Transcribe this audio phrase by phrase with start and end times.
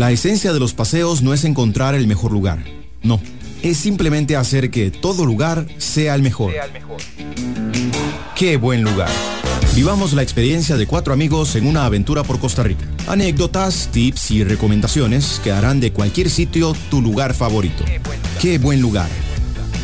[0.00, 2.64] La esencia de los paseos no es encontrar el mejor lugar,
[3.02, 3.20] no,
[3.62, 6.54] es simplemente hacer que todo lugar sea el mejor.
[8.34, 9.10] Qué buen lugar.
[9.74, 12.86] Vivamos la experiencia de cuatro amigos en una aventura por Costa Rica.
[13.08, 17.84] Anécdotas, tips y recomendaciones que harán de cualquier sitio tu lugar favorito.
[18.40, 19.10] Qué buen lugar.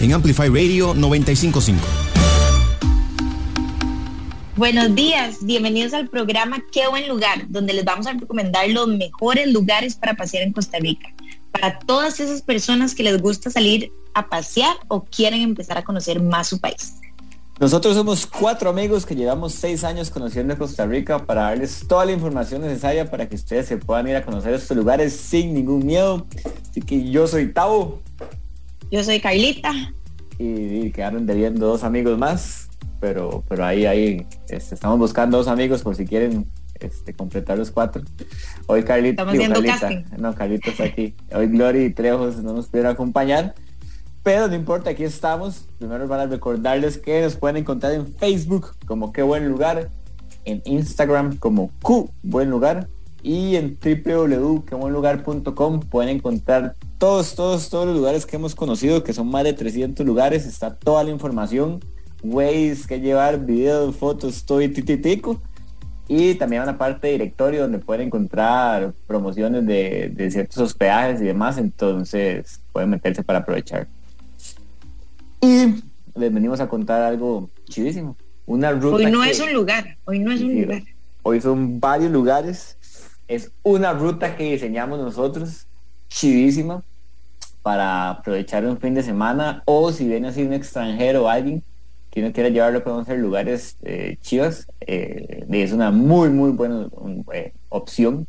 [0.00, 2.05] En Amplify Radio 955.
[4.56, 9.52] Buenos días, bienvenidos al programa Qué buen lugar, donde les vamos a recomendar los mejores
[9.52, 11.12] lugares para pasear en Costa Rica.
[11.52, 16.22] Para todas esas personas que les gusta salir a pasear o quieren empezar a conocer
[16.22, 16.94] más su país.
[17.60, 22.12] Nosotros somos cuatro amigos que llevamos seis años conociendo Costa Rica para darles toda la
[22.12, 26.26] información necesaria para que ustedes se puedan ir a conocer estos lugares sin ningún miedo.
[26.70, 28.00] Así que yo soy Tavo.
[28.90, 29.74] Yo soy Carlita.
[30.38, 32.65] Y, quedaron debiendo dos amigos más
[33.00, 36.46] pero, pero ahí, ahí este, estamos buscando dos amigos por si quieren
[36.80, 38.02] este, completar los cuatro.
[38.66, 41.14] Hoy Carlita, no, Carlita está aquí.
[41.34, 43.54] Hoy Gloria y Trejos no nos pudieron acompañar,
[44.22, 45.68] pero no importa, aquí estamos.
[45.78, 49.90] Primero van a recordarles que nos pueden encontrar en Facebook como Qué Buen Lugar,
[50.44, 52.88] en Instagram como Q Buen Lugar
[53.22, 59.28] y en www.quebuenlugar.com pueden encontrar todos, todos, todos los lugares que hemos conocido, que son
[59.28, 61.80] más de 300 lugares, está toda la información
[62.22, 65.40] ways que llevar, videos, fotos, todo y tititico.
[66.08, 71.58] Y también una parte de directorio donde pueden encontrar promociones de, ciertos hospedajes y demás.
[71.58, 73.88] Entonces pueden meterse para aprovechar.
[75.40, 75.82] Y
[76.14, 78.16] les venimos a contar algo chidísimo.
[78.46, 78.96] Una ruta.
[78.96, 79.96] Hoy no es un lugar.
[80.04, 80.82] Hoy no es un lugar.
[81.22, 82.76] Hoy son varios lugares.
[83.26, 85.66] Es una ruta que diseñamos nosotros.
[86.08, 86.84] Chidísima.
[87.62, 89.64] Para aprovechar un fin de semana.
[89.64, 91.64] O si viene así un extranjero o alguien
[92.16, 94.66] si uno quiere llevarlo, podemos hacer lugares eh, chivas.
[94.80, 96.88] Eh, es una muy, muy buena
[97.34, 98.26] eh, opción.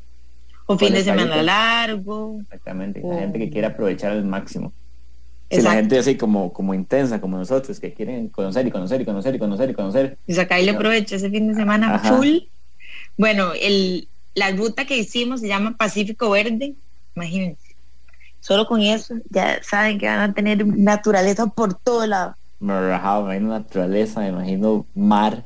[0.68, 2.38] Un fin de semana largo.
[2.42, 3.00] Exactamente.
[3.02, 4.74] La gente que quiere aprovechar al máximo.
[5.50, 9.06] Si la gente así como, como intensa, como nosotros, que quieren conocer y conocer y
[9.06, 10.18] conocer y conocer y conocer.
[10.28, 12.40] Y sacarle provecho ese fin de semana full.
[13.18, 16.74] Bueno, el, la ruta que hicimos se llama Pacífico Verde.
[17.16, 17.74] Imagínense.
[18.42, 23.30] Solo con eso ya saben que van a tener naturaleza por todo lado me relajaba,
[23.30, 25.46] me imagino naturaleza, me imagino mar,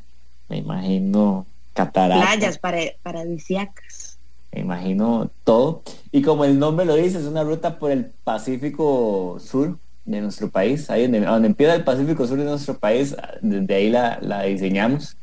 [0.49, 2.35] me imagino cataratas.
[2.35, 4.17] Playas para, paradisíacas.
[4.51, 5.83] Me imagino todo.
[6.11, 10.49] Y como el nombre lo dice, es una ruta por el Pacífico Sur de nuestro
[10.49, 14.43] país, ahí donde, donde empieza el Pacífico Sur de nuestro país, desde ahí la, la
[14.43, 15.15] diseñamos.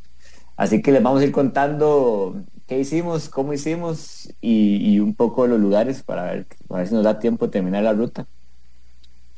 [0.57, 5.47] Así que les vamos a ir contando qué hicimos, cómo hicimos y, y un poco
[5.47, 8.27] los lugares para ver, para ver si nos da tiempo de terminar la ruta.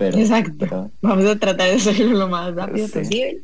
[0.01, 0.91] Exacto.
[1.03, 3.43] Vamos a tratar de hacerlo lo más rápido posible.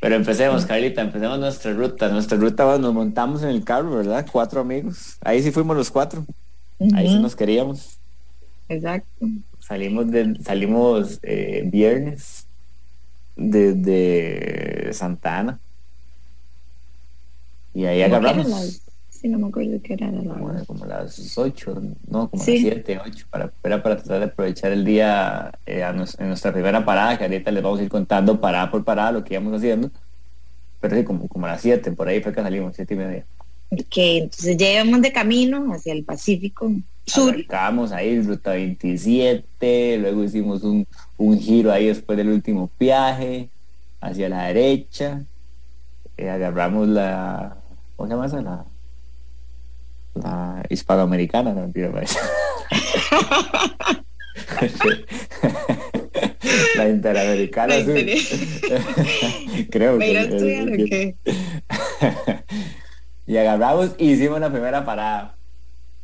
[0.00, 2.08] Pero empecemos, Carlita, empecemos nuestra ruta.
[2.08, 4.26] Nuestra ruta nos montamos en el carro, ¿verdad?
[4.30, 5.16] Cuatro amigos.
[5.20, 6.24] Ahí sí fuimos los cuatro.
[6.94, 7.98] Ahí sí nos queríamos.
[8.68, 9.26] Exacto.
[9.60, 12.46] Salimos de, salimos eh, viernes
[13.36, 15.60] desde Santa Ana.
[17.74, 18.82] Y ahí agarramos
[19.28, 20.64] no me acuerdo qué era la hora.
[20.64, 25.52] Como, las 8, no, como las 7, 8, para, para tratar de aprovechar el día
[25.66, 29.12] eh, en nuestra primera parada, que ahorita les vamos a ir contando parada por parada
[29.12, 29.90] lo que íbamos haciendo.
[30.80, 33.24] Pero sí, como, como a las 7, por ahí fue que salimos, 7 y media.
[33.70, 36.70] Ok, entonces ya íbamos de camino hacia el Pacífico
[37.06, 37.30] Sur.
[37.30, 43.48] Arrancamos ahí, ruta 27, luego hicimos un, un giro ahí después del último viaje,
[44.00, 45.22] hacia la derecha,
[46.16, 47.56] eh, agarramos la,
[47.96, 48.42] ¿cómo se llama esa?
[48.42, 48.64] La,
[50.14, 51.90] la hispanoamericana, no mentira,
[56.76, 57.74] la interamericana,
[59.70, 61.16] Creo que,
[63.26, 65.36] y agarramos y hicimos la primera parada.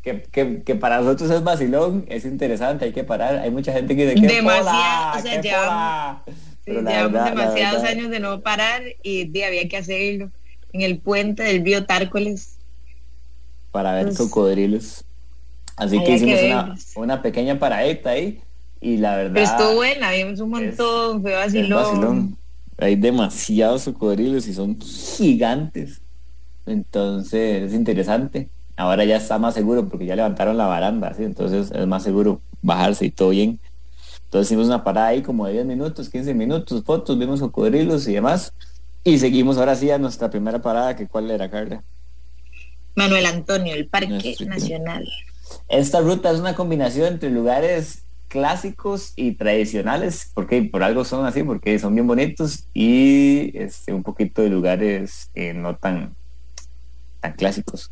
[0.02, 0.22] Que,
[0.64, 3.41] que, para nosotros es vacilón, es interesante, hay que parar.
[3.41, 6.22] Hay mucha gente que dice que demasiado, o sea, llevamos,
[6.64, 10.30] demasiados años de no parar y de, había que hacerlo.
[10.72, 12.57] En el puente del río Tárcoles
[13.70, 15.04] para ver pues, cocodrilos.
[15.76, 18.41] Así que hicimos una, una, pequeña paradita ahí
[18.80, 19.34] y la verdad...
[19.34, 22.36] Pero estuvo buena, vimos un montón, fue vacilón.
[22.78, 26.00] Hay demasiados cocodrilos y son gigantes.
[26.66, 28.48] Entonces es interesante.
[28.76, 31.24] Ahora ya está más seguro porque ya levantaron la baranda, ¿sí?
[31.24, 33.59] entonces es más seguro bajarse y todo bien.
[34.24, 38.12] Entonces hicimos una parada ahí como de 10 minutos, 15 minutos, fotos, vimos cocodrilos y
[38.12, 38.53] demás.
[39.03, 41.82] Y seguimos ahora sí a nuestra primera parada, que cuál era, Carla.
[42.94, 45.08] Manuel Antonio, el Parque Nacional.
[45.68, 51.42] Esta ruta es una combinación entre lugares clásicos y tradicionales, porque por algo son así,
[51.42, 56.14] porque son bien bonitos, y este, un poquito de lugares no tan,
[57.20, 57.90] tan clásicos.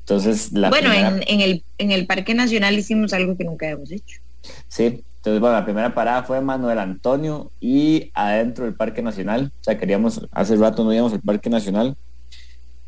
[0.00, 4.20] Entonces, la bueno, en, el, en el Parque Nacional hicimos algo que nunca habíamos hecho.
[4.68, 9.50] Sí, entonces, bueno, la primera parada fue Manuel Antonio y adentro del Parque Nacional.
[9.60, 11.96] O sea, queríamos, hace rato no íbamos al Parque Nacional.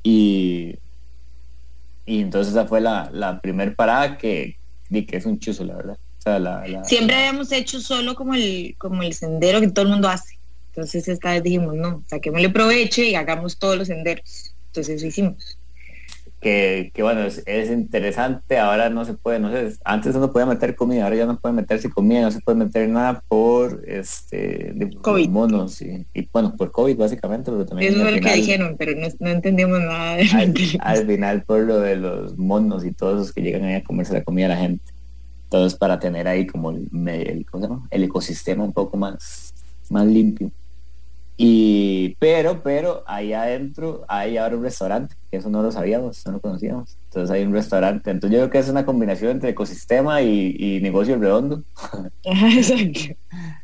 [0.05, 0.77] Y,
[2.09, 4.57] y entonces esa fue la, la primera parada que,
[4.91, 5.99] que es un chuzo, la verdad.
[6.85, 10.39] Siempre habíamos hecho solo como el, como el sendero que todo el mundo hace.
[10.71, 14.55] Entonces esta vez dijimos, no, saquémosle provecho y hagamos todos los senderos.
[14.69, 15.58] Entonces eso hicimos
[16.41, 21.05] que, bueno, es, interesante, ahora no se puede, no sé, antes uno podía meter comida,
[21.05, 25.29] ahora ya no puede meterse comida, no se puede meter nada por este COVID.
[25.29, 29.29] monos y, bueno, por COVID básicamente, pero también Eso es lo que dijeron, pero no,
[29.31, 30.19] entendimos nada
[30.81, 34.13] al, final por lo de los monos y todos los que llegan ahí a comerse
[34.13, 34.85] la comida a la gente.
[35.45, 37.47] Entonces para tener ahí como el, el,
[37.91, 39.55] el ecosistema un poco más,
[39.91, 40.53] más limpio.
[41.41, 46.33] Y, pero, pero ahí adentro hay ahora un restaurante, que eso no lo sabíamos, no
[46.33, 46.97] lo conocíamos.
[47.05, 48.11] Entonces hay un restaurante.
[48.11, 51.63] Entonces yo creo que es una combinación entre ecosistema y, negocio redondo.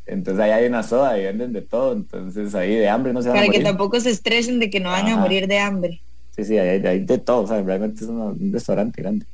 [0.05, 1.91] Entonces ahí hay una soda y venden de todo.
[1.91, 4.91] Entonces ahí de hambre no se van Para que tampoco se estresen de que no
[4.91, 6.01] van a morir de hambre.
[6.31, 7.41] Sí, sí, hay, de todo.
[7.41, 9.25] O sea, realmente es un restaurante grande.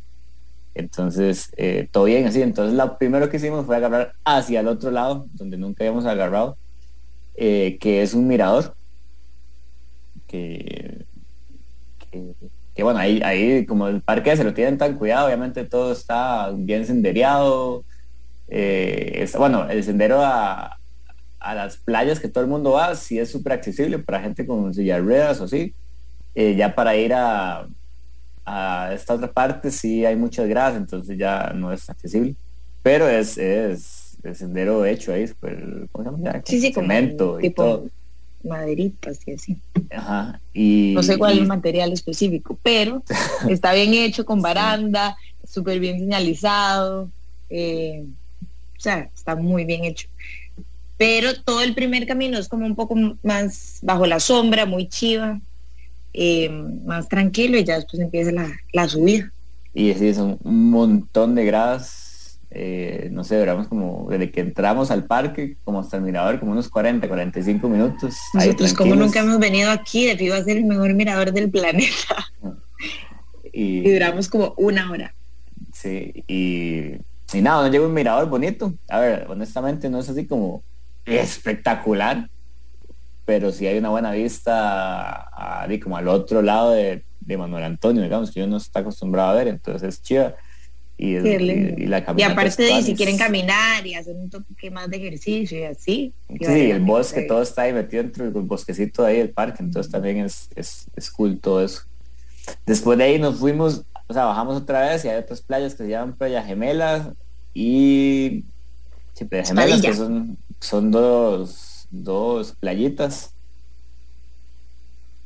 [0.73, 2.41] Entonces, eh, todo bien así.
[2.41, 6.57] Entonces, lo primero que hicimos fue agarrar hacia el otro lado, donde nunca habíamos agarrado
[7.35, 8.75] eh, que es un mirador,
[10.27, 11.05] que,
[12.73, 16.51] que, bueno, ahí, ahí como el parque se lo tienen tan cuidado, obviamente todo está
[16.55, 17.83] bien sendereado,
[18.47, 20.77] eh, bueno, el sendero a,
[21.39, 24.73] a, las playas que todo el mundo va, sí es súper accesible para gente con
[24.73, 25.73] silla ruedas o sí,
[26.35, 27.67] eh, ya para ir a,
[28.45, 32.35] a esta otra parte sí hay muchas gradas, entonces ya no es accesible,
[32.83, 36.41] pero es, es el sendero hecho ahí, super, ¿cómo se llama?
[36.45, 37.87] Sí, sí, cemento y todo.
[38.43, 39.57] Maderitas y así.
[39.91, 40.39] Ajá.
[40.53, 43.03] Y, no sé cuál es el material específico, pero
[43.49, 45.15] está bien hecho con baranda,
[45.47, 47.09] súper bien señalizado.
[47.49, 48.05] Eh,
[48.77, 50.07] o sea, está muy bien hecho.
[50.97, 55.39] Pero todo el primer camino es como un poco más bajo la sombra, muy chiva,
[56.13, 59.31] eh, más tranquilo y ya después empieza la, la subida.
[59.73, 62.10] Y sí, son un montón de gradas
[62.53, 66.51] eh, no sé, duramos como desde que entramos al parque, como hasta el mirador, como
[66.51, 68.17] unos 40, 45 minutos.
[68.33, 72.15] Nosotros como nunca hemos venido aquí, debido a ser el mejor mirador del planeta.
[73.53, 75.13] Y, duramos como una hora.
[75.73, 76.93] Sí, y,
[77.33, 78.73] y nada, no llegó un mirador bonito.
[78.87, 80.63] A ver, honestamente no es así como
[81.03, 82.29] espectacular,
[83.25, 88.01] pero sí hay una buena vista a, como al otro lado de, de Manuel Antonio,
[88.01, 90.33] digamos, que yo no está acostumbrado a ver, entonces es chido
[90.97, 91.19] y,
[91.87, 95.63] la y aparte de si quieren caminar y hacer un toque más de ejercicio y
[95.63, 96.13] así.
[96.39, 100.17] Sí, el bosque, todo está ahí metido dentro del bosquecito ahí del parque, entonces también
[100.19, 101.81] es, es, es cool todo eso.
[102.65, 105.83] Después de ahí nos fuimos, o sea, bajamos otra vez y hay otras playas que
[105.83, 107.09] se llaman Playa Gemelas
[107.53, 108.43] y
[109.13, 113.33] sí, Playa Gemelas, que son, son dos, dos playitas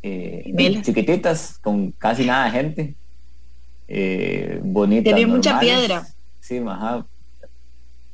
[0.03, 2.95] eh, chiquititas con casi nada de gente
[3.87, 5.03] eh, bonita.
[5.03, 6.07] Tiene mucha piedra.
[6.39, 7.05] Sí, ajá.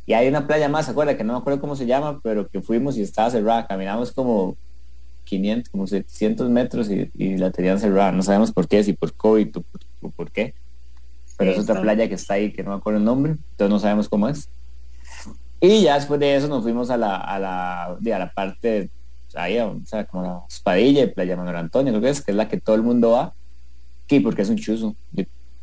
[0.05, 2.61] Y hay una playa más, acuerda que no me acuerdo cómo se llama, pero que
[2.61, 3.67] fuimos y estaba cerrada.
[3.67, 4.57] Caminamos como
[5.25, 8.11] 500, como 700 metros y, la tenían cerrada.
[8.11, 9.57] No sabemos por qué, si por COVID
[10.01, 10.53] o por, qué.
[11.37, 13.79] Pero es otra playa que está ahí, que no me acuerdo el nombre, entonces no
[13.79, 14.49] sabemos cómo es.
[15.59, 18.89] Y ya después de eso nos fuimos a la, a la, a la parte,
[19.35, 22.37] ahí, o sea, como la espadilla y Playa Manuel Antonio, creo que es, que es
[22.37, 23.33] la que todo el mundo va.
[24.09, 24.95] Sí, porque es un chuzo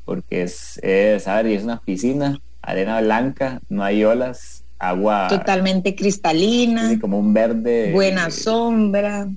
[0.09, 5.29] porque es, es, a ver, y es una piscina, arena blanca, no hay olas, agua
[5.29, 9.29] totalmente cristalina, como un verde, buena sombra,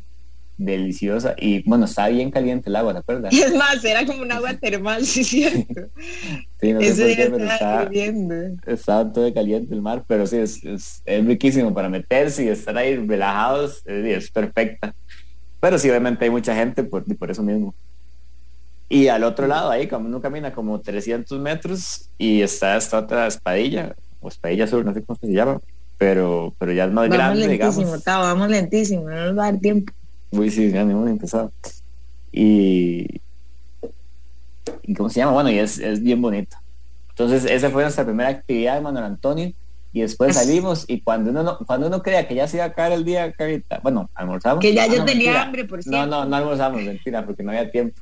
[0.55, 3.33] deliciosa y bueno, está bien caliente el agua, ¿te acuerdas?
[3.33, 5.89] Es más, era como un agua termal, sí, cierto.
[6.61, 7.89] sí, no sé qué, pero estaba,
[8.65, 12.95] estaba, todo caliente el mar, pero sí, es, es, riquísimo para meterse y estar ahí
[12.95, 14.95] relajados, es, es perfecta.
[15.59, 17.75] Pero sí, obviamente hay mucha gente por, por eso mismo.
[18.93, 23.25] Y al otro lado, ahí, como uno camina como 300 metros y está esta otra
[23.25, 25.61] espadilla, o espadilla sur, no sé cómo se llama,
[25.97, 28.03] pero, pero ya es más grande, lentísimo, digamos.
[28.03, 29.93] vamos lentísimo, no nos va a dar tiempo.
[30.31, 31.53] Uy, sí, ya hemos empezado.
[32.33, 33.21] Y,
[34.83, 35.31] y ¿cómo se llama?
[35.31, 36.57] Bueno, y es, es bien bonito.
[37.11, 39.53] Entonces, esa fue nuestra primera actividad de Manuel Antonio.
[39.93, 42.73] Y después salimos y cuando uno no, cuando uno crea que ya se iba a
[42.73, 44.61] caer el día, Carita, bueno, almorzamos.
[44.61, 45.97] Que ya yo tenía hambre, por cierto.
[45.97, 48.01] No, no, no almorzamos, mentira, porque no había tiempo.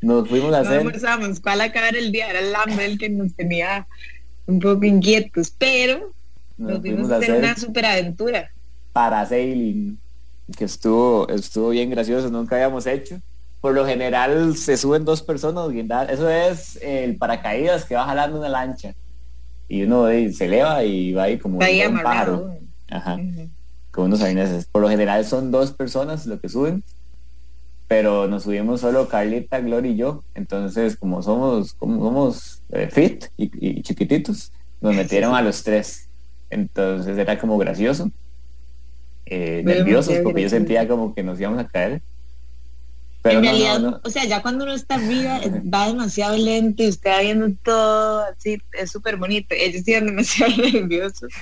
[0.00, 0.74] Nos fuimos a hacer.
[0.74, 2.30] No almorzamos, ¿cuál acabar el día?
[2.30, 3.86] Era el hambre el que nos tenía
[4.46, 6.12] un poco inquietos, pero
[6.56, 8.50] nos, fuimos, a hacer, una superaventura.
[8.92, 9.98] Parasailing,
[10.56, 13.20] que estuvo, estuvo bien gracioso, nunca habíamos hecho.
[13.60, 15.68] por lo general se suben dos personas
[16.08, 18.94] Eso es el paracaídas que va jalando una lancha.
[19.68, 22.56] Y uno se eleva y va ahí como un pájaro.
[22.88, 23.18] Ajá.
[23.90, 24.64] Con unos arneses.
[24.64, 26.82] Por lo general son dos personas lo que suben.
[27.88, 30.22] Pero nos subimos solo Carlita, Gloria y yo.
[30.34, 36.08] Entonces, como somos, como somos eh, fit y, chiquititos, nos metieron a los tres.
[36.50, 38.10] Entonces era como gracioso.
[39.26, 42.00] Eh, nerviosos porque yo sentía como que nos íbamos a caer
[43.24, 45.40] en realidad, o sea, ya cuando uno está arriba
[45.72, 49.54] va demasiado lento y usted va viendo todo así, es súper bonito.
[49.54, 51.32] Ellos iban demasiado nerviosos,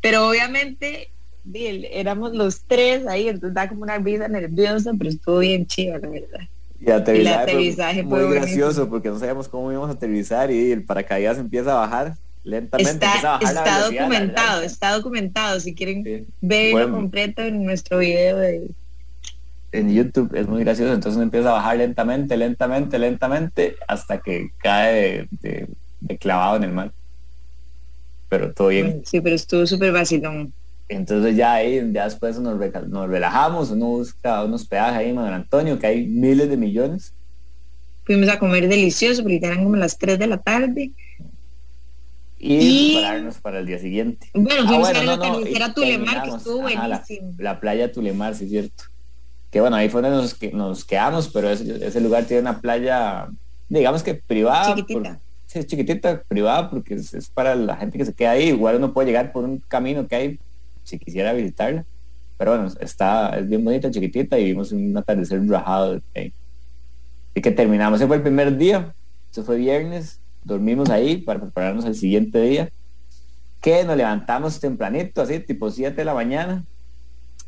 [0.00, 1.10] pero obviamente
[1.54, 6.08] éramos los tres ahí, entonces da como una vida nerviosa, pero estuvo bien chido, la
[6.08, 6.40] verdad.
[6.80, 10.84] Y el aterrizaje, fue, muy gracioso porque no sabíamos cómo íbamos a aterrizar y el
[10.84, 13.06] paracaídas empieza a bajar lentamente.
[13.06, 15.60] Está, está documentado, está documentado.
[15.60, 18.68] Si quieren verlo completo en nuestro video de
[19.72, 24.50] en YouTube es muy gracioso, entonces uno empieza a bajar lentamente, lentamente, lentamente, hasta que
[24.58, 25.68] cae de,
[26.18, 26.92] clavado en el mar.
[28.28, 29.02] Pero todo bien.
[29.04, 30.52] Sí, pero estuvo súper vacilón.
[30.88, 35.78] Entonces ya ahí, ya después nos, nos relajamos, uno busca unos peajes ahí en Antonio,
[35.78, 37.12] que hay miles de millones.
[38.04, 40.92] Fuimos a comer delicioso, porque eran como las 3 de la tarde.
[42.38, 44.28] Y, prepararnos para el día siguiente.
[44.32, 47.34] Bueno, ah, fuimos a la no, Tulemar, que estuvo buenísimo.
[47.38, 48.84] La, la, playa Tulemar, sí es cierto
[49.56, 53.28] que bueno, ahí fue donde nos, nos quedamos, pero ese, lugar tiene una playa,
[53.68, 54.74] digamos que privada.
[54.74, 55.18] Chiquitita.
[55.46, 58.48] sí, es chiquitita, privada, porque es, para la gente que se queda ahí.
[58.48, 60.38] Igual uno puede llegar por un camino que hay
[60.86, 61.84] si quisiera visitarla.
[62.38, 66.00] Pero bueno, está, es bien bonita, chiquitita, y vimos un atardecer rajado.
[67.34, 68.94] Y que terminamos, ese fue el primer día,
[69.30, 72.70] eso fue viernes, dormimos ahí para prepararnos el siguiente día,
[73.60, 76.64] que nos levantamos tempranito, así, tipo 7 de la mañana,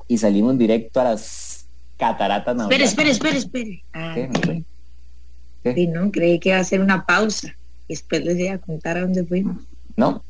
[0.09, 1.67] y salimos directo a las
[1.99, 2.65] Catarata no.
[2.65, 3.71] Espera, espera, espera, espera.
[3.93, 4.15] Ah,
[5.75, 7.55] Sí, no, creí que iba a hacer una pausa.
[7.89, 9.57] Y después les iba a contar a dónde fuimos.
[9.97, 10.23] No,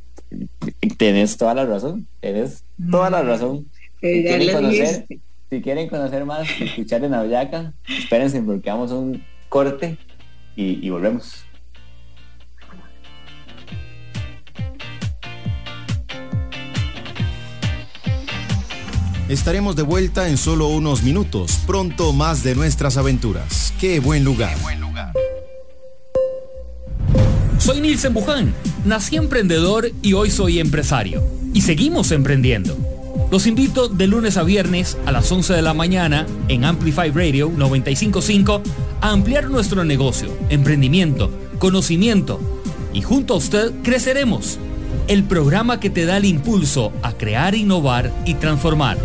[0.97, 2.07] tienes toda la razón.
[2.21, 3.67] Tienes toda la razón.
[4.01, 5.07] Si quieren, conocer,
[5.51, 9.99] si quieren conocer más, escuchar en Aviaca, espérense porque vamos a un corte
[10.55, 11.45] y, y volvemos.
[19.29, 21.61] Estaremos de vuelta en solo unos minutos.
[21.67, 23.75] Pronto más de nuestras aventuras.
[23.79, 24.57] ¡Qué buen lugar!
[27.59, 28.55] Soy Nilsen Buján.
[28.89, 31.23] Nací emprendedor y hoy soy empresario.
[31.53, 32.75] Y seguimos emprendiendo.
[33.31, 37.53] Los invito de lunes a viernes a las 11 de la mañana en Amplify Radio
[37.55, 38.63] 955
[39.03, 42.41] a ampliar nuestro negocio, emprendimiento, conocimiento.
[42.95, 44.59] Y junto a usted creceremos.
[45.07, 48.97] El programa que te da el impulso a crear, innovar y transformar.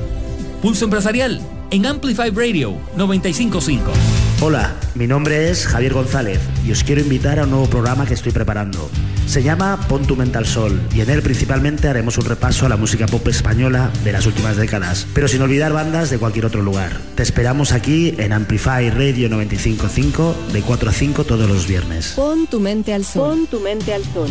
[0.62, 3.92] Pulso Empresarial en Amplify Radio 955.
[4.40, 8.14] Hola, mi nombre es Javier González y os quiero invitar a un nuevo programa que
[8.14, 8.90] estoy preparando.
[9.26, 12.70] Se llama Pon tu mente al sol y en él principalmente haremos un repaso a
[12.70, 16.62] la música pop española de las últimas décadas, pero sin olvidar bandas de cualquier otro
[16.62, 17.00] lugar.
[17.16, 22.14] Te esperamos aquí en Amplify Radio 955 de 4 a 5 todos los viernes.
[22.16, 23.30] Pon tu mente al sol.
[23.30, 24.30] Pon tu mente al sol.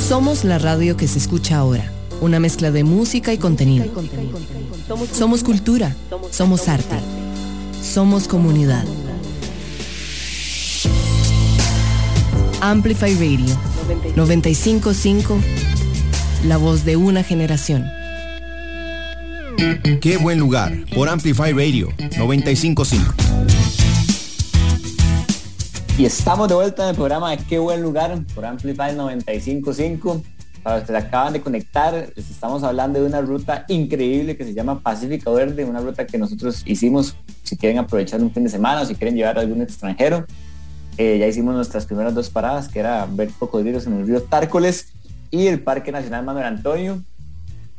[0.00, 3.86] Somos la radio que se escucha ahora una mezcla de música y contenido.
[5.12, 5.94] Somos cultura,
[6.30, 6.96] somos arte,
[7.82, 8.84] somos comunidad.
[12.60, 13.56] Amplify Radio
[14.16, 15.38] 955,
[16.46, 17.86] la voz de una generación.
[20.00, 21.88] Qué buen lugar por Amplify Radio
[22.18, 23.14] 955.
[25.98, 30.20] Y estamos de vuelta en el programa de Qué buen lugar por Amplify 955.
[30.64, 34.52] Para los que acaban de conectar, les estamos hablando de una ruta increíble que se
[34.52, 38.80] llama Pacífico Verde, una ruta que nosotros hicimos si quieren aprovechar un fin de semana
[38.80, 40.26] o si quieren llevar a algún extranjero.
[40.98, 44.88] Eh, ya hicimos nuestras primeras dos paradas, que era ver cocodrilos en el río Tárcoles
[45.30, 47.02] y el Parque Nacional Manuel Antonio.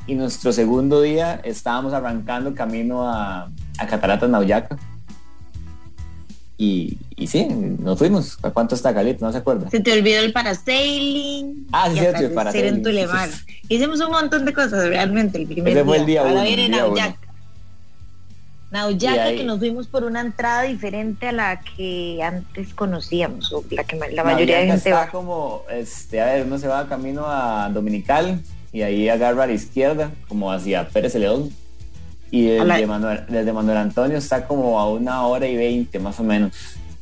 [0.07, 4.77] Y nuestro segundo día estábamos arrancando camino a, a Cataratas Nauyaca
[6.61, 8.37] y, y sí, nos fuimos.
[8.43, 9.25] ¿A cuánto está Calito?
[9.25, 9.69] No se acuerda.
[9.69, 11.67] Se te olvidó el parasailing.
[11.71, 12.85] Ah, sí, cierto, el parasailing.
[12.85, 13.31] En
[13.69, 17.28] Hicimos un montón de cosas realmente el primer Ese fue el día Ahora viene Nauyaca.
[18.71, 23.83] Nauyaca, que nos fuimos por una entrada diferente a la que antes conocíamos, o la
[23.83, 27.69] que la mayoría de gente está como, este, a ver, uno se va camino a
[27.69, 28.39] Dominical
[28.71, 31.49] y ahí agarra a la izquierda, como hacia Pérez León
[32.31, 36.23] y desde, Manuel, desde Manuel Antonio está como a una hora y veinte más o
[36.23, 36.51] menos,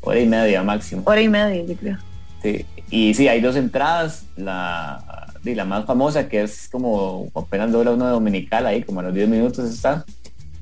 [0.01, 1.03] hora y media máximo.
[1.05, 1.97] Hora y media, yo creo.
[2.41, 7.91] Sí, y sí, hay dos entradas, la, la más famosa que es como apenas dobla
[7.91, 10.05] uno de dominical ahí, como a los 10 minutos está,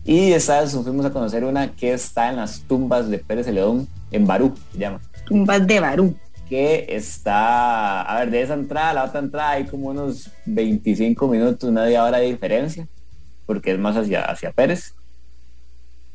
[0.06, 3.88] Y esta vez fuimos a conocer una que está en las tumbas de Pérez Celedón,
[4.12, 5.02] en Barú, se llama.
[5.26, 6.16] Tumbas de Barú.
[6.48, 11.28] Que está, a ver, de esa entrada a la otra entrada hay como unos 25
[11.28, 12.88] minutos, media hora de diferencia,
[13.48, 14.94] porque es más hacia, hacia Pérez.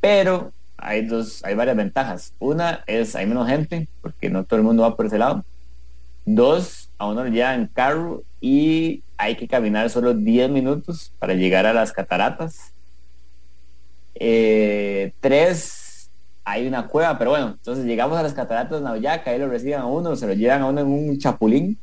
[0.00, 2.32] Pero hay dos, hay varias ventajas.
[2.38, 5.44] Una es hay menos gente, porque no todo el mundo va por ese lado.
[6.24, 11.66] Dos, a uno le en carro y hay que caminar solo 10 minutos para llegar
[11.66, 12.72] a las cataratas.
[14.22, 16.10] Eh, tres,
[16.44, 19.80] hay una cueva, pero bueno, entonces llegamos a las cataratas de Navillaca, ahí lo reciben
[19.80, 21.78] a uno, se lo llevan a uno en un chapulín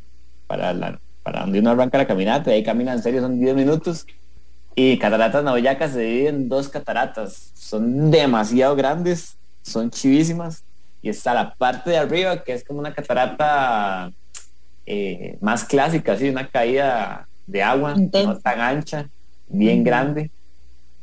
[0.46, 3.56] para, la, para donde uno arranca la caminata, y ahí camina en serio, son 10
[3.56, 4.06] minutos.
[4.76, 10.64] Y cataratas Navillaca se dividen en dos cataratas, son demasiado grandes, son chivísimas.
[11.02, 14.12] Y está la parte de arriba, que es como una catarata
[14.86, 19.10] eh, más clásica, así, una caída de agua, no tan ancha,
[19.50, 20.30] bien grande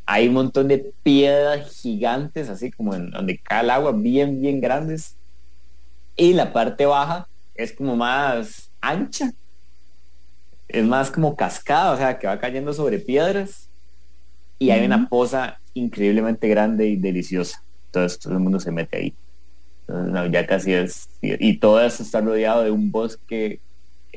[0.07, 4.61] hay un montón de piedras gigantes, así como en donde cae el agua, bien, bien
[4.61, 5.17] grandes.
[6.17, 9.33] Y la parte baja es como más ancha.
[10.69, 13.69] Es más como cascada, o sea, que va cayendo sobre piedras.
[14.59, 17.63] Y hay una poza increíblemente grande y deliciosa.
[17.87, 19.15] Entonces todo el mundo se mete ahí.
[19.87, 21.09] Entonces, ya casi es.
[21.21, 23.61] Y todo eso está rodeado de un bosque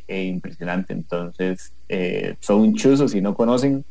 [0.08, 0.94] eh, impresionante.
[0.94, 3.84] Entonces, eh, son chuzos, si no conocen,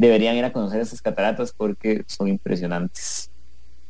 [0.00, 3.30] deberían ir a conocer esas cataratas porque son impresionantes.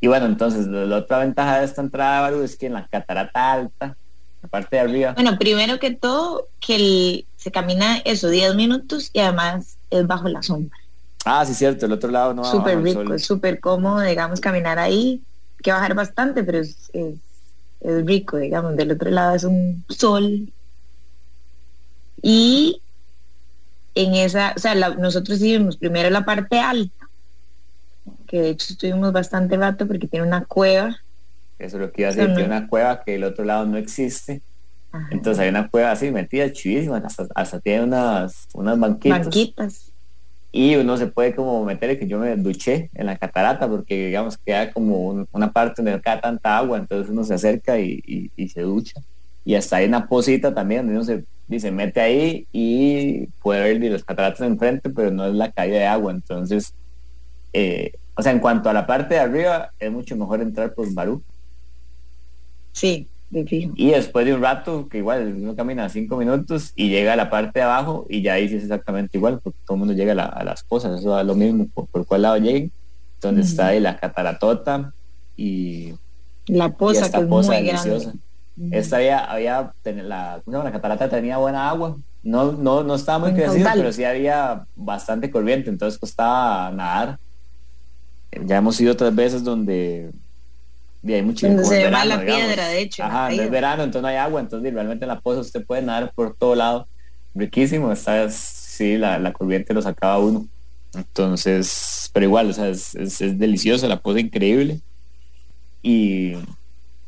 [0.01, 3.53] Y bueno, entonces la otra ventaja de esta entrada Baru es que en la catarata
[3.53, 3.95] alta,
[4.41, 5.13] la parte de arriba.
[5.13, 10.43] Bueno, primero que todo, que se camina eso 10 minutos y además es bajo la
[10.43, 10.77] sombra.
[11.23, 12.43] Ah, sí, cierto, el otro lado no.
[12.43, 15.21] Súper rico, es súper cómodo, digamos, caminar ahí.
[15.63, 17.15] Que bajar bastante, pero es, es,
[17.81, 18.75] es rico, digamos.
[18.75, 20.51] Del otro lado es un sol.
[22.21, 22.81] Y
[23.95, 27.09] en esa, o sea, nosotros hicimos primero la parte alta,
[28.27, 30.97] que de hecho estuvimos bastante rato porque tiene una cueva.
[31.59, 33.77] Eso es lo que iba a decir, tiene una cueva que el otro lado no
[33.77, 34.41] existe.
[35.09, 37.01] Entonces hay una cueva así metida chivísima,
[37.35, 39.19] hasta, tiene unas, unas banquitas.
[39.19, 39.91] Banquitas.
[40.53, 44.37] Y uno se puede como meter, que yo me duché en la catarata, porque digamos
[44.37, 48.49] queda como una parte donde no queda tanta agua, entonces uno se acerca y, y
[48.49, 48.99] se ducha.
[49.45, 53.91] Y hasta hay una posita también donde uno se dice, mete ahí y puede ver
[53.91, 56.11] los cataratas enfrente, pero no es la caída de agua.
[56.11, 56.73] Entonces,
[57.53, 60.91] eh, o sea, en cuanto a la parte de arriba, es mucho mejor entrar por
[60.93, 61.21] Barú.
[62.71, 63.73] Sí, de fijo.
[63.75, 67.29] Y después de un rato, que igual uno camina cinco minutos y llega a la
[67.29, 70.13] parte de abajo y ya ahí sí es exactamente igual, porque todo el mundo llega
[70.13, 72.71] a, las cosas, eso da lo mismo por, cuál lado lleguen,
[73.21, 74.93] donde está ahí la cataratota
[75.35, 75.93] y
[76.47, 78.13] la poza, que es muy grande.
[78.69, 81.97] Esta había, había la, la catarata tenía buena agua.
[82.21, 87.17] No, no, no estaba muy crecida, pero sí había bastante corriente, entonces costaba nadar.
[88.45, 90.11] Ya hemos ido otras veces donde
[91.03, 93.03] hay mucho donde se va la piedra, de hecho.
[93.03, 96.11] Ajá, es verano, entonces no hay agua, entonces realmente en la poza usted puede nadar
[96.13, 96.87] por todo lado.
[97.33, 100.45] Riquísimo, esta vez sí, la, la corriente lo sacaba uno.
[100.93, 104.79] Entonces, pero igual, o sea, es, es, es delicioso, la poza increíble.
[105.81, 106.33] Y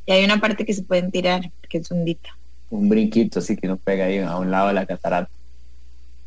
[0.06, 2.30] y hay una parte que se pueden tirar, que es un dito.
[2.70, 5.30] Un brinquito, así que no pega ahí a un lado de la catarata.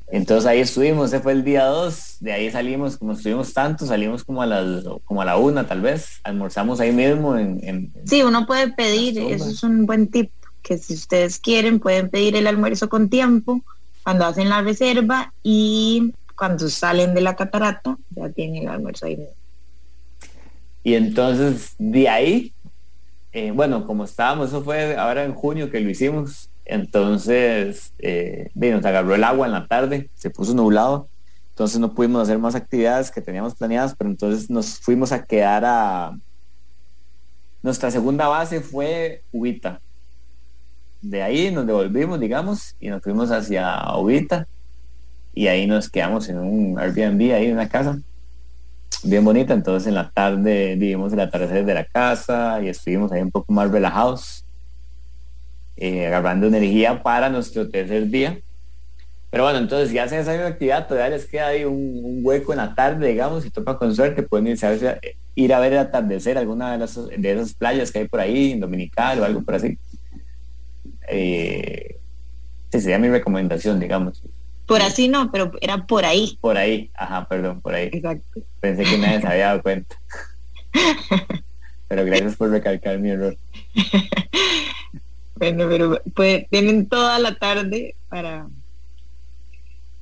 [0.09, 4.23] Entonces ahí estuvimos, ese fue el día 2, de ahí salimos, como estuvimos tanto, salimos
[4.23, 7.93] como a las como a la una tal vez, almorzamos ahí mismo en...
[8.05, 10.31] sí, uno puede pedir, eso es un buen tip,
[10.63, 13.63] que si ustedes quieren pueden pedir el almuerzo con tiempo,
[14.05, 19.17] cuando hacen la reserva y cuando salen de la catarata ya tienen el almuerzo ahí
[19.17, 19.35] mismo.
[20.85, 22.53] Y entonces de ahí
[23.37, 28.83] eh, bueno, como estábamos, eso fue ahora en junio que lo hicimos, entonces eh, nos
[28.83, 31.07] agarró el agua en la tarde, se puso nublado,
[31.51, 35.67] entonces no pudimos hacer más actividades que teníamos planeadas, pero entonces nos fuimos a quedar
[35.67, 36.19] a...
[37.63, 39.83] Nuestra segunda base fue Ubita.
[41.03, 44.49] De ahí nos devolvimos, digamos, y nos fuimos hacia Ubita
[45.35, 48.01] y ahí nos quedamos en un Airbnb, ahí en una casa
[49.05, 49.55] bien bonita.
[49.55, 53.53] Entonces en la tarde vivimos el atardecer de la casa y estuvimos ahí un poco
[53.53, 54.45] más relajados,
[55.77, 58.39] eh, agarrando energía para nuestro tercer día.
[59.31, 62.59] Pero bueno, entonces si hacen esa misma actividad, todavía les queda ahí un, hueco en
[62.59, 64.99] la tarde, digamos, y topa con suerte, pueden irse a
[65.35, 66.87] ir a ver el atardecer alguna de,
[67.19, 69.79] de esas playas que hay por ahí, en Dominical o algo por así.
[71.09, 71.99] Eh,
[72.71, 74.23] sería mi recomendación, digamos.
[74.67, 76.37] Por así no, pero era por ahí.
[76.41, 77.89] Por ahí, ajá, perdón, por ahí.
[77.93, 78.41] Exacto.
[78.61, 79.97] Pensé que nadie se había dado cuenta.
[81.89, 83.37] pero gracias por recalcar mi error.
[85.37, 88.49] bueno, pero pues, tienen toda la tarde para,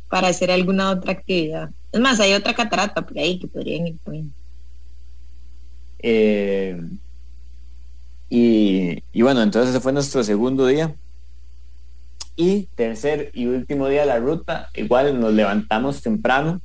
[0.08, 1.70] para hacer alguna otra actividad.
[1.92, 4.32] Es más, hay otra catarata por ahí que podrían ir también.
[5.98, 6.80] Eh,
[8.30, 10.94] y, y, bueno, entonces ese fue nuestro segundo día.
[12.36, 16.60] Y tercer y último día de la ruta, igual nos levantamos temprano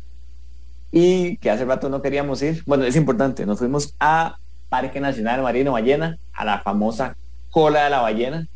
[0.91, 2.63] y que hace rato no queríamos ir.
[2.65, 4.38] Bueno, es importante, nos fuimos a
[4.69, 7.15] Parque Nacional Marino Ballena, a la famosa
[7.49, 8.47] cola de la ballena,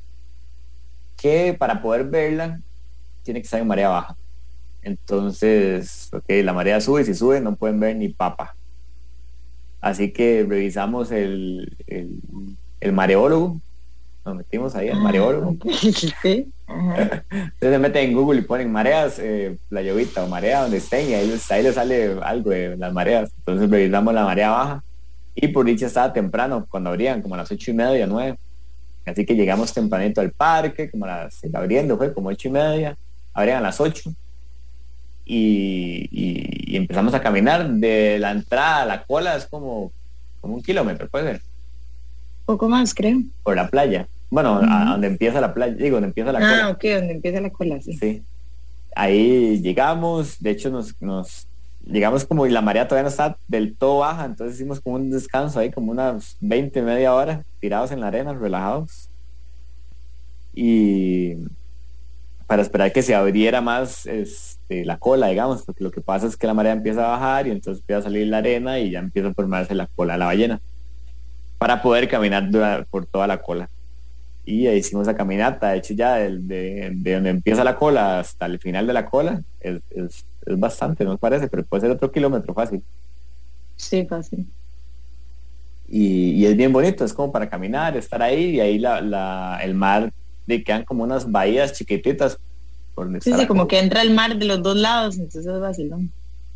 [1.18, 2.60] que para poder verla
[3.24, 4.16] tiene que estar en marea baja.
[4.82, 8.56] Entonces, ok, la marea sube y si sube no pueden ver ni papa.
[9.82, 13.60] Así que revisamos el, el, mareólogo,
[14.26, 15.58] nos metimos ahí al ah, mareólogo.
[16.22, 16.52] Sí.
[16.68, 21.10] Entonces se meten en Google y ponen mareas, eh, la llovita o marea donde estén
[21.10, 23.32] y ahí les, ahí les sale algo de las mareas.
[23.40, 24.84] Entonces revisamos la marea baja
[25.36, 28.38] y por dicha estaba temprano, cuando abrían, como a las ocho y media, nueve.
[29.06, 32.98] Así que llegamos tempranito al parque, como a las, abriendo fue como ocho y media,
[33.34, 34.14] abrían a las ocho.
[35.26, 39.92] Y, empezamos a caminar de la entrada a la cola, es como,
[40.42, 41.42] como un kilómetro, puede ser.
[42.46, 43.20] Poco más, creo.
[43.44, 44.08] Por la playa.
[44.30, 46.66] Bueno, a donde empieza la playa, digo, donde empieza la cola.
[46.66, 47.94] Ah, ok, donde empieza la cola, sí.
[47.94, 48.24] Sí.
[48.96, 51.48] Ahí llegamos, de hecho nos, nos
[51.86, 55.12] llegamos como y la marea todavía no está del todo baja, entonces hicimos como un
[55.12, 59.10] descanso ahí, como unas 20, media hora, tirados en la arena, relajados.
[60.54, 61.36] Y
[62.48, 66.38] para esperar que se abriera más este, la cola, digamos, porque lo que pasa es
[66.38, 69.00] que la marea empieza a bajar y entonces empieza a salir la arena y ya
[69.00, 70.62] empieza a formarse la cola de la ballena,
[71.64, 73.70] para poder caminar por toda la cola.
[74.46, 78.60] Y hicimos la caminata, de hecho ya de, de, donde empieza la cola hasta el
[78.60, 81.48] final de la cola, es es bastante, ¿no parece?
[81.48, 82.84] Pero puede ser otro kilómetro fácil.
[83.78, 84.46] Sí, fácil.
[85.88, 90.12] Y, es bien bonito, es como para caminar, estar ahí y ahí la, el mar,
[90.46, 92.38] de quedan como unas bahías chiquititas.
[92.94, 96.12] Por sí, sí, como que entra el mar de los dos lados, entonces es vacilón.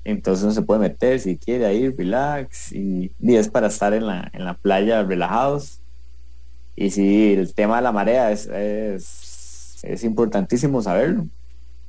[0.07, 4.07] Entonces uno se puede meter si quiere ahí, relax, y, y, es para estar en
[4.07, 5.81] la, en la playa relajados.
[6.77, 8.47] Y sí, el tema de la marea es,
[9.83, 11.27] es, importantísimo saberlo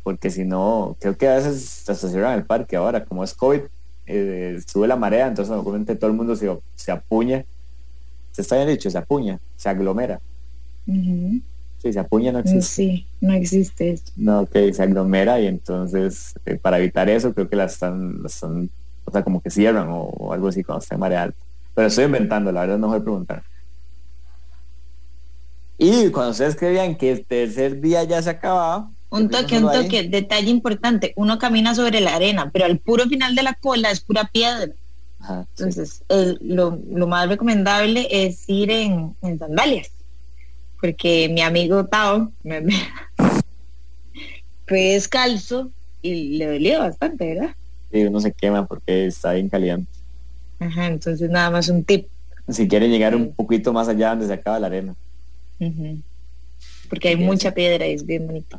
[0.03, 3.61] porque si no, creo que a veces se en el parque ahora, como es COVID,
[4.07, 7.45] eh, sube la marea, entonces obviamente todo el mundo se, se apuña,
[8.33, 10.21] se está bien dicho, se apuña, se aglomera.
[11.81, 12.63] Sí, se apuña no existe.
[12.63, 14.05] Sí, no existe eso.
[14.17, 18.69] No, que se aglomera y entonces eh, para evitar eso creo que la están, están,
[19.05, 21.39] o sea, como que cierran o, algo así cuando está en marea alta.
[21.75, 23.43] Pero estoy inventando, la verdad no voy a preguntar.
[25.79, 30.03] Y cuando ustedes creían que el tercer día ya se acababa, un toque, un toque,
[30.03, 34.01] detalle importante, uno camina sobre la arena, pero al puro final de la cola es
[34.01, 34.73] pura piedra.
[35.57, 36.03] Entonces,
[36.41, 39.91] lo, más recomendable es ir en, sandalias,
[40.81, 42.65] porque mi amigo Tao me,
[44.67, 45.71] fue descalzo
[46.03, 47.55] y le dolió bastante, ¿verdad?
[47.91, 49.91] Sí, uno se quema porque está bien caliente.
[50.61, 52.09] Ajá, entonces nada más un tip.
[52.49, 54.95] Si quieren llegar un poquito más allá donde se acaba la arena.
[56.89, 58.59] Porque hay mucha piedra y es bien bonito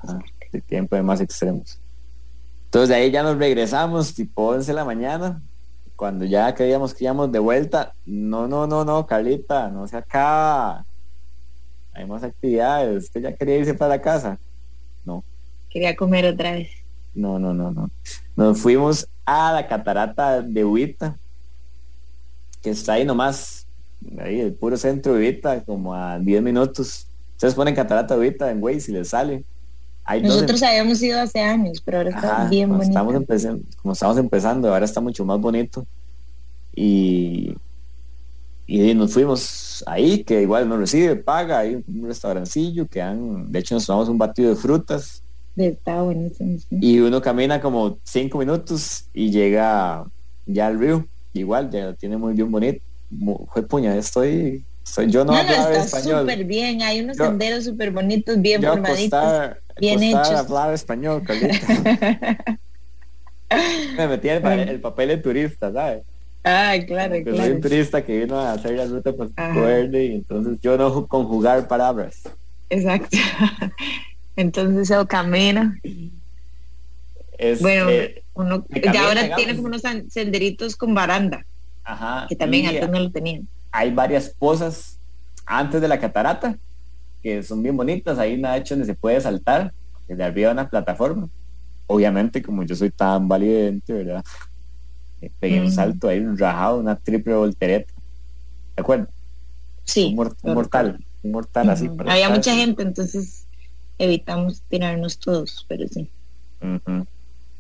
[0.52, 1.80] de tiempo de más extremos.
[2.66, 5.42] Entonces de ahí ya nos regresamos, tipo 11 de la mañana,
[5.96, 7.94] cuando ya creíamos que íbamos de vuelta.
[8.06, 10.86] No, no, no, no, Carlita, no se acaba.
[11.94, 13.06] Hay más actividades.
[13.06, 14.40] ¿Usted ya quería irse para la casa?
[15.06, 15.24] No.
[15.70, 16.70] Quería comer otra vez.
[17.14, 17.90] No, no, no, no.
[18.36, 21.18] Nos fuimos a la catarata de Huita,
[22.62, 23.68] que está ahí nomás,
[24.20, 27.08] ahí el puro centro de Huita, como a 10 minutos.
[27.34, 29.44] Ustedes ponen catarata de Huita en Waze y les sale.
[30.24, 32.88] Nosotros habíamos ido hace años, pero ahora está bien bonito.
[32.88, 35.86] Estamos empezando, como estamos empezando, ahora está mucho más bonito.
[36.76, 37.56] Y,
[38.66, 43.60] y nos fuimos ahí, que igual nos recibe, paga, hay un restaurancillo que han, de
[43.60, 45.24] hecho nos tomamos un batido de frutas.
[45.56, 46.58] Está buenísimo.
[46.72, 50.06] Y uno camina como cinco minutos y llega
[50.46, 51.06] ya al río.
[51.34, 52.82] Igual, ya tiene muy bien bonito.
[53.52, 55.40] Fue puña, estoy soy, yo no, no,
[55.70, 60.32] está súper bien, hay unos senderos súper bonitos, bien formaditos, bien hechos.
[60.32, 61.22] hablar español,
[63.98, 66.04] Me metí el, el, papel de turista, ¿sabes?
[66.44, 67.38] Ah, claro, claro.
[67.38, 71.06] Soy un turista que vino a hacer la ruta por verde y entonces yo no
[71.08, 72.22] conjugar palabras.
[72.70, 73.18] Exacto.
[74.36, 75.76] entonces el camino.
[77.38, 81.46] Es, bueno, eh, uno, ya ahora tiene como unos senderitos con baranda.
[81.84, 82.26] Ajá.
[82.28, 84.98] Que también antes no lo tenían hay varias pozas
[85.46, 86.58] antes de la catarata
[87.22, 88.18] que son bien bonitas.
[88.18, 89.74] Hay una hecho donde se puede saltar
[90.08, 91.28] desde arriba de una plataforma.
[91.88, 94.24] Obviamente, como yo soy tan valiente, ¿verdad?
[95.22, 95.72] Eh, pegué un mm.
[95.72, 97.94] salto ahí, un rajado, una triple voltereta.
[98.76, 99.08] ¿De acuerdo?
[99.84, 100.16] Sí.
[100.18, 101.90] Un, mortal, un mortal así.
[102.08, 103.46] Había mucha gente, entonces
[103.98, 106.10] evitamos tirarnos todos, pero sí.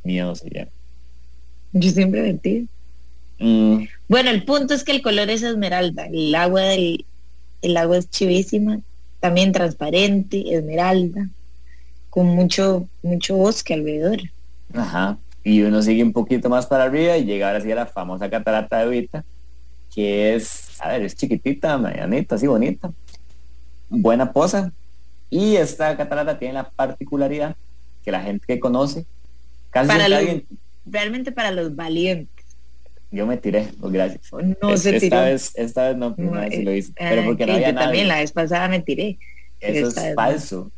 [0.03, 0.71] Miedo se llama.
[1.73, 2.67] Yo siempre mentí.
[3.39, 3.83] Mm.
[4.07, 6.05] Bueno, el punto es que el color es esmeralda.
[6.05, 7.05] El agua del
[7.61, 8.79] el agua es chivísima,
[9.19, 11.27] también transparente, esmeralda,
[12.09, 14.19] con mucho mucho bosque alrededor.
[14.73, 15.17] Ajá.
[15.49, 18.29] Y uno sigue un poquito más para arriba y llega ahora sí a la famosa
[18.29, 19.25] catarata de Vita,
[19.91, 22.91] que es, a ver, es chiquitita, medianita, así bonita,
[23.89, 24.71] buena posa.
[25.31, 27.55] Y esta catarata tiene la particularidad
[28.05, 29.07] que la gente que conoce,
[29.71, 30.07] casi para
[30.85, 32.45] realmente para los valientes.
[33.09, 34.31] Yo me tiré, oh, gracias.
[34.61, 35.21] No se esta tiró.
[35.23, 36.93] Vez, esta vez no, no vez lo hice.
[36.95, 39.17] Pero porque no había yo también la vez pasada me tiré.
[39.59, 40.71] Eso es falso.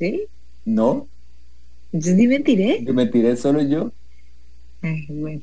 [0.00, 0.24] ¿Sí?
[0.64, 1.06] No.
[1.92, 2.84] Yo sí me tiré.
[2.84, 3.92] Yo me tiré solo yo.
[4.82, 5.40] Ay, bueno.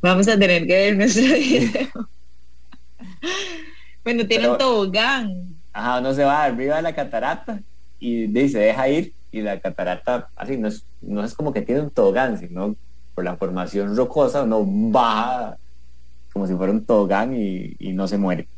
[0.00, 1.88] Vamos a tener que ver nuestro video.
[4.04, 5.56] bueno, tiene un tobogán.
[5.72, 7.60] Ajá, uno se va arriba de la catarata
[7.98, 11.80] y dice, deja ir y la catarata así no es, no es como que tiene
[11.80, 12.76] un tobogán, sino
[13.14, 15.56] por la formación rocosa uno baja
[16.32, 18.48] como si fuera un tobogán y, no se muere.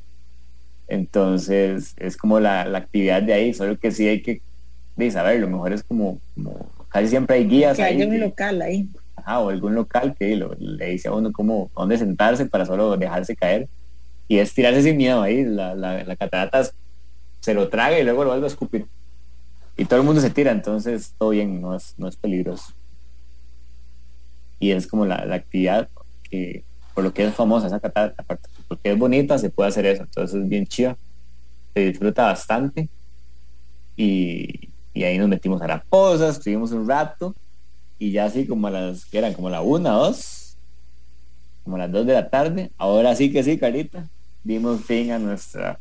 [0.87, 4.41] Entonces es como la, actividad de ahí, solo que sí hay que
[5.11, 6.21] saber, lo mejor es como,
[6.95, 7.77] casi siempre hay guías.
[7.77, 8.89] Que un local ahí.
[9.17, 13.37] Ajá, o algún local que le dice a uno cómo, dónde sentarse para solo dejarse
[13.37, 13.69] caer.
[14.29, 16.63] Y es tirarse sin miedo ahí, la, la catarata
[17.41, 18.87] se lo traga y luego lo vuelve a escupir
[19.77, 22.73] y todo el mundo se tira, entonces todo bien, no es, no es peligroso.
[24.61, 25.89] Y es como la, actividad
[26.31, 29.87] que, por lo que es famosa esa catarata, aparte, porque es bonita, se puede hacer
[29.87, 30.97] eso, entonces es bien chida,
[31.75, 32.89] se disfruta bastante.
[33.97, 34.69] Y,
[35.03, 37.35] ahí nos metimos a la posa, estuvimos un rato,
[37.99, 40.57] y ya así como a las, que eran como la una, dos,
[41.65, 44.09] como a las dos de la tarde, ahora sí que sí, Carita,
[44.45, 45.81] dimos fin a nuestra,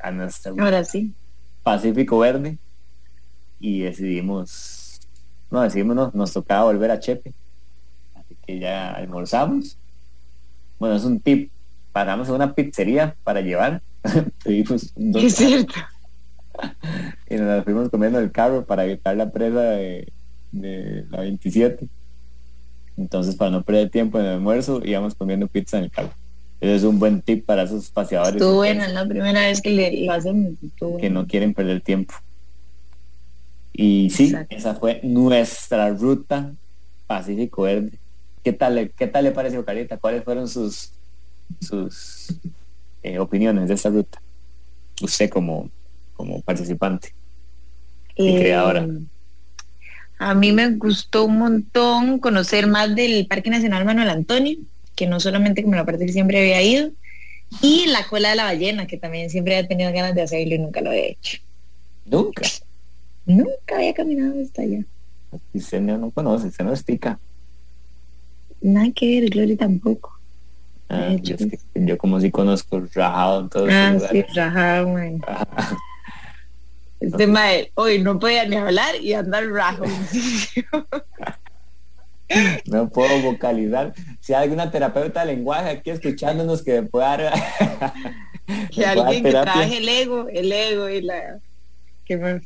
[0.00, 1.12] a nuestra ahora sí.
[1.62, 2.58] Pacífico Verde
[3.60, 5.00] y decidimos,
[5.50, 7.32] no, decidimos, nos tocaba volver a Chepe.
[8.14, 9.76] Así que ya almorzamos.
[10.78, 11.52] Bueno, es un tip.
[11.92, 13.82] Paramos en una pizzería para llevar.
[14.44, 15.74] es cierto.
[17.30, 20.12] Y nos la fuimos comiendo el carro para evitar la presa de,
[20.52, 21.86] la 27.
[22.96, 26.12] Entonces, para no perder tiempo en el almuerzo, íbamos comiendo pizza en el carro.
[26.60, 28.34] Ese es un buen tip para esos paseadores.
[28.34, 30.58] Estuvo bueno, la primera vez que le, lo hacen.
[31.00, 32.14] Que no quieren perder tiempo.
[33.72, 36.52] Y sí, esa fue nuestra ruta
[37.06, 37.92] Pacífico Verde.
[38.44, 39.96] ¿Qué tal, qué tal le pareció, Carita?
[39.96, 40.92] ¿Cuáles fueron sus,
[41.60, 42.34] sus
[43.02, 44.20] eh, opiniones de esta ruta?
[45.02, 45.70] Usted como,
[46.20, 47.14] como participante
[48.14, 48.86] y eh, creadora.
[50.18, 54.58] A mí me gustó un montón conocer más del Parque Nacional Manuel Antonio,
[54.94, 56.90] que no solamente como la parte que siempre había ido,
[57.62, 60.58] y la cola de la ballena, que también siempre había tenido ganas de hacerlo y
[60.58, 61.38] nunca lo había hecho.
[62.04, 62.42] Nunca.
[63.24, 64.84] Nunca había caminado hasta allá.
[65.54, 67.18] Y se no conoce, se no estica.
[68.60, 70.20] Nada que ver, Gloria tampoco.
[70.90, 75.20] Ah, yo, como si conozco rajado en todo Ah, sí, rajado, man.
[77.00, 79.84] El tema de hoy no podía ni hablar y andar rajo.
[82.66, 83.94] no puedo vocalizar.
[84.20, 87.32] Si hay alguna terapeuta de lenguaje aquí escuchándonos que pueda dar
[88.70, 91.40] que alguien que trabaje el ego, el ego y la
[92.04, 92.42] que más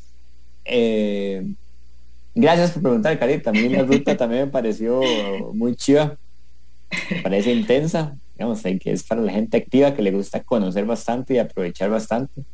[0.65, 1.45] eh,
[2.35, 3.51] gracias por preguntar, Carita.
[3.51, 5.01] A mí la ruta también me pareció
[5.53, 6.17] muy chiva.
[7.11, 8.17] Me parece intensa.
[8.37, 12.45] Digamos, que es para la gente activa que le gusta conocer bastante y aprovechar bastante.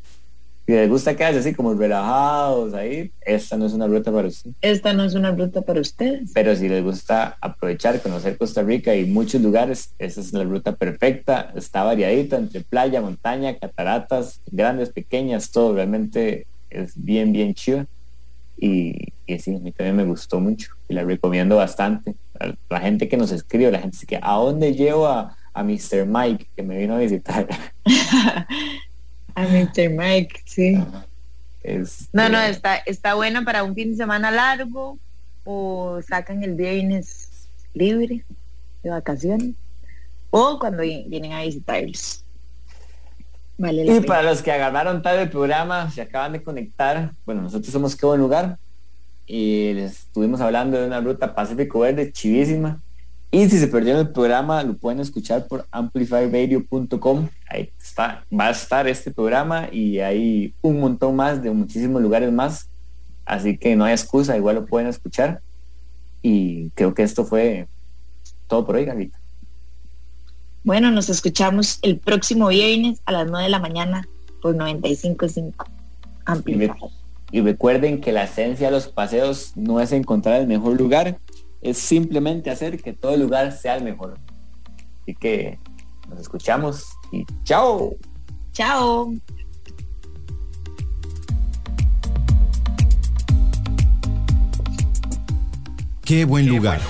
[0.71, 4.53] Si les gusta quedarse así como relajados ahí, esta no es una ruta para usted.
[4.61, 6.31] Esta no es una ruta para ustedes.
[6.33, 10.77] Pero si les gusta aprovechar, conocer Costa Rica y muchos lugares, esta es la ruta
[10.77, 11.53] perfecta.
[11.57, 17.87] Está variadita entre playa, montaña, cataratas, grandes, pequeñas, todo realmente es bien, bien chiva.
[18.57, 18.95] Y,
[19.41, 22.15] sí, a mí también me gustó mucho y la recomiendo bastante.
[22.69, 26.07] La, gente que nos escribe, la gente dice que ¿a dónde llevo a, a Mr.
[26.07, 27.49] Mike que me vino a visitar?
[29.41, 29.91] a Mr.
[29.91, 30.79] Mike, sí.
[31.63, 34.99] Es, no, no, está, está buena para un fin de semana largo
[35.45, 38.25] o sacan el viernes libre
[38.83, 39.55] de vacaciones
[40.31, 42.25] o cuando vienen a visitarlos
[43.61, 47.95] y para los que agarraron tal el programa, se acaban de conectar, bueno, nosotros somos
[47.95, 48.57] Qué Buen Lugar
[49.27, 52.81] y les estuvimos hablando de una ruta Pacífico Verde chivísima.
[53.33, 57.29] Y si se perdieron el programa, lo pueden escuchar por amplifyradio.com.
[57.49, 62.33] Ahí está, va a estar este programa y hay un montón más de muchísimos lugares
[62.33, 62.69] más.
[63.25, 65.41] Así que no hay excusa, igual lo pueden escuchar.
[66.23, 67.69] Y creo que esto fue
[68.49, 69.21] todo por hoy, Gavita.
[70.65, 74.09] Bueno, nos escuchamos el próximo viernes a las 9 de la mañana
[74.43, 75.55] por 95.5
[77.33, 81.19] Y, y recuerden que la esencia de los paseos no es encontrar el mejor lugar,
[81.61, 84.19] es simplemente hacer que todo lugar sea el mejor.
[85.03, 85.59] Así que
[86.09, 87.97] nos escuchamos y chao.
[88.53, 89.13] Chao.
[96.11, 96.81] Qué buen lugar.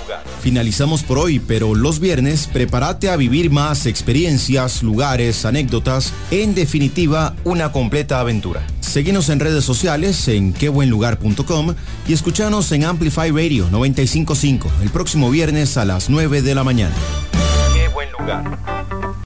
[0.40, 7.34] Finalizamos por hoy, pero los viernes prepárate a vivir más experiencias, lugares, anécdotas, en definitiva,
[7.44, 8.62] una completa aventura.
[8.80, 11.74] Seguimos en redes sociales en quebuenlugar.com
[12.08, 16.94] y escuchanos en Amplify Radio 955 el próximo viernes a las 9 de la mañana.
[17.74, 18.79] Qué buen lugar.